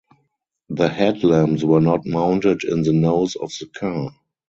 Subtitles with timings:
[0.69, 4.09] The headlamps were not mounted in the nose of the car.